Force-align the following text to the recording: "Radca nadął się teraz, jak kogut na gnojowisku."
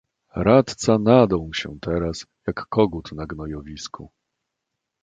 "Radca 0.35 0.99
nadął 0.99 1.53
się 1.53 1.77
teraz, 1.81 2.25
jak 2.47 2.67
kogut 2.67 3.11
na 3.11 3.25
gnojowisku." 3.25 4.11